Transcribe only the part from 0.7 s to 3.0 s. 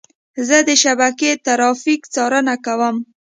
شبکې ترافیک څارنه کوم.